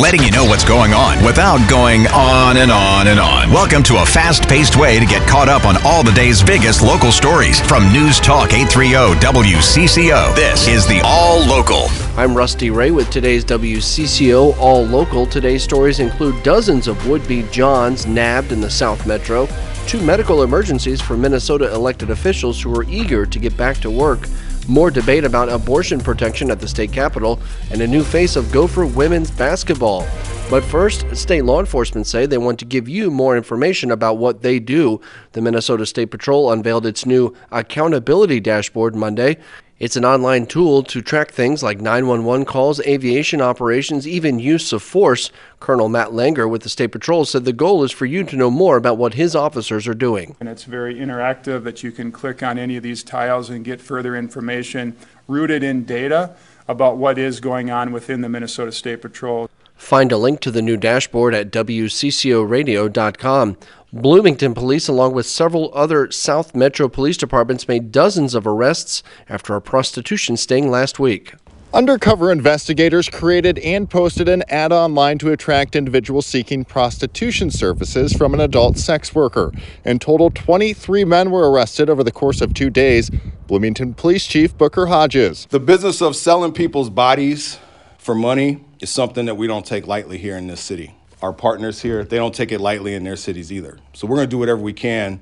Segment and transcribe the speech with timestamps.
[0.00, 3.50] letting you know what's going on without going on and on and on.
[3.50, 6.80] Welcome to a fast paced way to get caught up on all the day's biggest
[6.80, 10.34] local stories from News Talk 830 WCCO.
[10.34, 11.88] This is the All Local.
[12.16, 15.26] I'm Rusty Ray with today's WCCO All Local.
[15.26, 19.46] Today's stories include dozens of would be Johns nabbed in the South Metro,
[19.86, 24.26] two medical emergencies for Minnesota elected officials who are eager to get back to work
[24.70, 28.86] more debate about abortion protection at the state capitol, and a new face of Gopher
[28.86, 30.06] women's basketball.
[30.48, 34.42] But first, state law enforcement say they want to give you more information about what
[34.42, 35.00] they do.
[35.32, 39.38] The Minnesota State Patrol unveiled its new accountability dashboard Monday.
[39.80, 44.82] It's an online tool to track things like 911 calls, aviation operations, even use of
[44.82, 45.30] force.
[45.58, 48.50] Colonel Matt Langer with the State Patrol said the goal is for you to know
[48.50, 50.36] more about what his officers are doing.
[50.38, 53.80] And it's very interactive that you can click on any of these tiles and get
[53.80, 54.94] further information
[55.26, 56.36] rooted in data
[56.68, 59.48] about what is going on within the Minnesota State Patrol.
[59.76, 63.56] Find a link to the new dashboard at WCCOradio.com.
[63.92, 69.56] Bloomington police, along with several other South Metro police departments, made dozens of arrests after
[69.56, 71.34] a prostitution sting last week.
[71.74, 78.32] Undercover investigators created and posted an ad online to attract individuals seeking prostitution services from
[78.32, 79.52] an adult sex worker.
[79.84, 83.10] In total, 23 men were arrested over the course of two days.
[83.48, 85.46] Bloomington Police Chief Booker Hodges.
[85.50, 87.58] The business of selling people's bodies
[87.98, 90.94] for money is something that we don't take lightly here in this city.
[91.22, 93.78] Our partners here, they don't take it lightly in their cities either.
[93.92, 95.20] So we're going to do whatever we can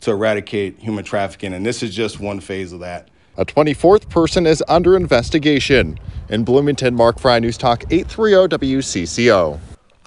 [0.00, 3.08] to eradicate human trafficking, and this is just one phase of that.
[3.38, 5.98] A 24th person is under investigation.
[6.28, 9.58] In Bloomington, Mark Fry, News Talk 830 WCCO.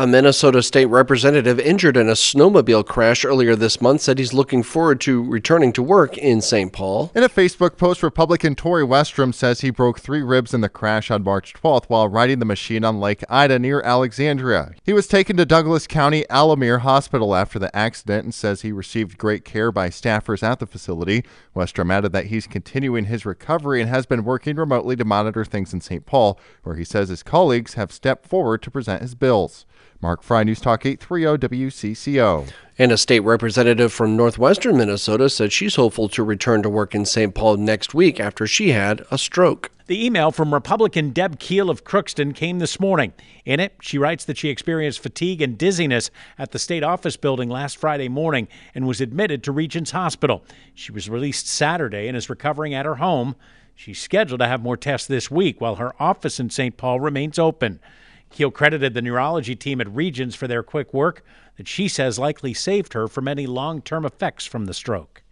[0.00, 4.62] A Minnesota state representative injured in a snowmobile crash earlier this month said he's looking
[4.62, 6.72] forward to returning to work in St.
[6.72, 7.12] Paul.
[7.14, 11.10] In a Facebook post, Republican Torrey Westrom says he broke three ribs in the crash
[11.10, 14.72] on March 12th while riding the machine on Lake Ida near Alexandria.
[14.82, 19.18] He was taken to Douglas County Alomere Hospital after the accident and says he received
[19.18, 21.26] great care by staffers at the facility.
[21.54, 25.74] Westrum added that he's continuing his recovery and has been working remotely to monitor things
[25.74, 26.06] in St.
[26.06, 29.66] Paul, where he says his colleagues have stepped forward to present his bills.
[30.02, 32.50] Mark Fry, News Talk 830 WCCO.
[32.78, 37.04] And a state representative from northwestern Minnesota said she's hopeful to return to work in
[37.04, 37.34] St.
[37.34, 39.70] Paul next week after she had a stroke.
[39.88, 43.12] The email from Republican Deb Kiel of Crookston came this morning.
[43.44, 47.50] In it, she writes that she experienced fatigue and dizziness at the state office building
[47.50, 50.42] last Friday morning and was admitted to Regions Hospital.
[50.74, 53.36] She was released Saturday and is recovering at her home.
[53.74, 56.78] She's scheduled to have more tests this week while her office in St.
[56.78, 57.80] Paul remains open.
[58.30, 61.24] Kiel credited the neurology team at Regions for their quick work
[61.56, 65.22] that she says likely saved her from any long term effects from the stroke.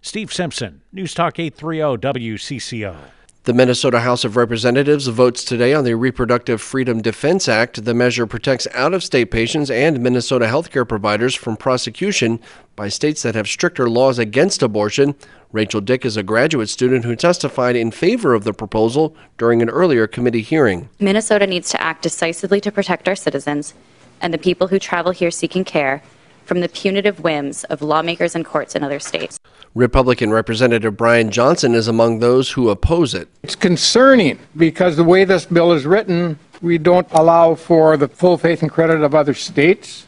[0.00, 2.96] Steve Simpson, News Talk 830 WCCO.
[3.44, 7.84] The Minnesota House of Representatives votes today on the Reproductive Freedom Defense Act.
[7.84, 12.38] The measure protects out of state patients and Minnesota healthcare providers from prosecution
[12.76, 15.16] by states that have stricter laws against abortion.
[15.50, 19.68] Rachel Dick is a graduate student who testified in favor of the proposal during an
[19.68, 20.88] earlier committee hearing.
[21.00, 23.74] Minnesota needs to act decisively to protect our citizens
[24.20, 26.00] and the people who travel here seeking care
[26.44, 29.38] from the punitive whims of lawmakers and courts in other states.
[29.74, 33.28] Republican Representative Brian Johnson is among those who oppose it.
[33.42, 38.36] It's concerning because the way this bill is written, we don't allow for the full
[38.36, 40.06] faith and credit of other states,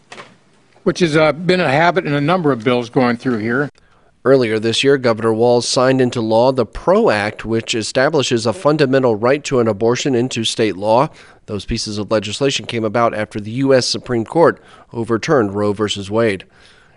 [0.83, 3.71] which has uh, been a habit in a number of bills going through here.
[4.27, 9.17] Earlier this year, Governor Walz signed into law the PRO Act, which establishes a fundamental
[9.17, 11.11] right to an abortion into state law.
[11.45, 13.87] Those pieces of legislation came about after the U.S.
[13.87, 14.63] Supreme Court
[14.95, 15.85] overturned Roe v.
[16.09, 16.47] Wade.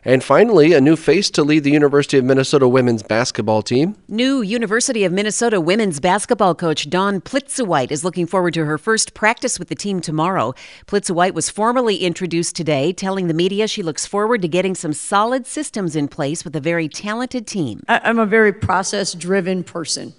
[0.08, 3.98] And finally, a new face to lead the University of Minnesota women's basketball team.
[4.08, 9.14] New University of Minnesota women's basketball coach Dawn Plitzuweit is looking forward to her first
[9.14, 10.56] practice with the team tomorrow.
[10.86, 15.46] Plitzuweit was formally introduced today, telling the media she looks forward to getting some solid
[15.46, 17.84] systems in place with a very talented team.
[17.90, 20.14] I'm a very process driven person.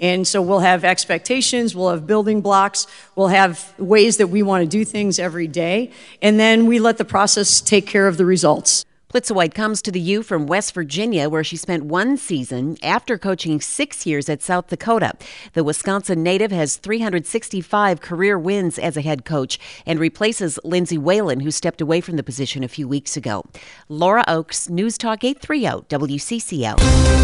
[0.00, 4.62] And so we'll have expectations, we'll have building blocks, we'll have ways that we want
[4.62, 8.24] to do things every day, and then we let the process take care of the
[8.24, 8.86] results.
[9.14, 13.60] Plitzuweit comes to the U from West Virginia, where she spent one season after coaching
[13.60, 15.12] six years at South Dakota.
[15.52, 21.38] The Wisconsin native has 365 career wins as a head coach and replaces Lindsay Whalen,
[21.38, 23.44] who stepped away from the position a few weeks ago.
[23.88, 26.76] Laura Oakes, News Talk 830 WCCO.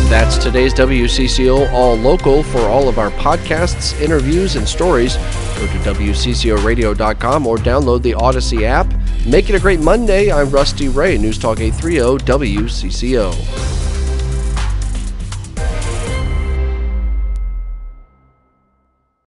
[0.08, 2.44] That's today's WCCO All Local.
[2.44, 8.62] For all of our podcasts, interviews, and stories, go to WCCORadio.com or download the Audacy
[8.62, 8.86] app.
[9.26, 10.32] Make it a great Monday.
[10.32, 13.89] I'm Rusty Ray, News Talk 830 WCCO.